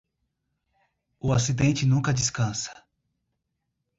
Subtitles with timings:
[1.19, 2.73] O acidente nunca descansa.